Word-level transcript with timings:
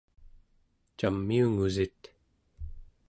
camiungusit? 0.99 2.01